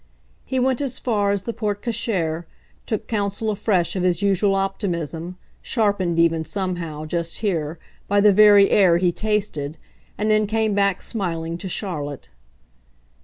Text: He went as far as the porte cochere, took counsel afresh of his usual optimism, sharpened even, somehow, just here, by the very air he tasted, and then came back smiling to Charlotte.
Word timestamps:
He 0.45 0.57
went 0.57 0.81
as 0.81 0.97
far 0.97 1.29
as 1.29 1.43
the 1.43 1.53
porte 1.53 1.83
cochere, 1.83 2.47
took 2.87 3.05
counsel 3.07 3.51
afresh 3.51 3.95
of 3.95 4.01
his 4.01 4.23
usual 4.23 4.55
optimism, 4.55 5.37
sharpened 5.61 6.17
even, 6.17 6.43
somehow, 6.43 7.05
just 7.05 7.37
here, 7.41 7.77
by 8.07 8.19
the 8.19 8.33
very 8.33 8.71
air 8.71 8.97
he 8.97 9.11
tasted, 9.11 9.77
and 10.17 10.31
then 10.31 10.47
came 10.47 10.73
back 10.73 11.03
smiling 11.03 11.55
to 11.59 11.69
Charlotte. 11.69 12.29